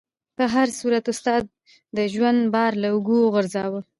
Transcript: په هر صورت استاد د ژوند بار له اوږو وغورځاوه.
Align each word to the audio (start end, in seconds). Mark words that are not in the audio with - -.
په 0.37 0.43
هر 0.53 0.67
صورت 0.79 1.05
استاد 1.13 1.43
د 1.97 1.99
ژوند 2.13 2.41
بار 2.55 2.71
له 2.81 2.87
اوږو 2.93 3.17
وغورځاوه. 3.21 3.81